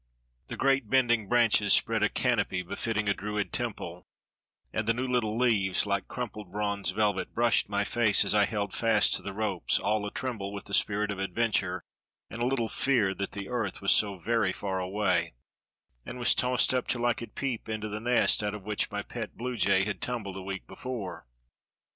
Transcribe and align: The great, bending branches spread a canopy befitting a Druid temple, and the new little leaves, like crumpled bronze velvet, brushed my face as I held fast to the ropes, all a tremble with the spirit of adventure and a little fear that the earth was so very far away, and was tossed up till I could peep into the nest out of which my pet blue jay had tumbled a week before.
The 0.47 0.57
great, 0.57 0.89
bending 0.89 1.29
branches 1.29 1.73
spread 1.73 2.01
a 2.01 2.09
canopy 2.09 2.63
befitting 2.63 3.07
a 3.07 3.13
Druid 3.13 3.53
temple, 3.53 4.07
and 4.73 4.87
the 4.87 4.95
new 4.95 5.07
little 5.07 5.37
leaves, 5.37 5.85
like 5.85 6.07
crumpled 6.07 6.51
bronze 6.51 6.89
velvet, 6.89 7.35
brushed 7.35 7.69
my 7.69 7.83
face 7.83 8.25
as 8.25 8.33
I 8.33 8.45
held 8.45 8.73
fast 8.73 9.13
to 9.13 9.21
the 9.21 9.31
ropes, 9.31 9.77
all 9.77 10.03
a 10.07 10.09
tremble 10.11 10.53
with 10.53 10.63
the 10.65 10.73
spirit 10.73 11.11
of 11.11 11.19
adventure 11.19 11.83
and 12.31 12.41
a 12.41 12.47
little 12.47 12.67
fear 12.67 13.13
that 13.13 13.33
the 13.33 13.47
earth 13.49 13.79
was 13.79 13.91
so 13.91 14.17
very 14.17 14.51
far 14.51 14.79
away, 14.79 15.33
and 16.03 16.17
was 16.17 16.33
tossed 16.33 16.73
up 16.73 16.87
till 16.87 17.05
I 17.05 17.13
could 17.13 17.35
peep 17.35 17.69
into 17.69 17.87
the 17.87 17.99
nest 18.01 18.41
out 18.41 18.55
of 18.55 18.63
which 18.65 18.89
my 18.89 19.03
pet 19.03 19.37
blue 19.37 19.55
jay 19.55 19.85
had 19.85 20.01
tumbled 20.01 20.35
a 20.35 20.41
week 20.41 20.65
before. 20.65 21.27